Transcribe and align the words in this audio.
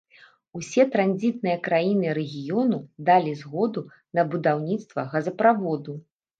Усе 0.59 0.85
транзітныя 0.95 1.57
краіны 1.67 2.15
рэгіёну 2.19 2.81
далі 3.11 3.37
згоду 3.43 3.87
на 4.17 4.27
будаўніцтва 4.35 5.07
газаправоду. 5.15 5.93